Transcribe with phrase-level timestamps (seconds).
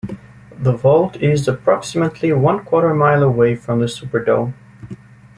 [0.57, 4.53] That vault is approximately one quarter mile away from the Superdome.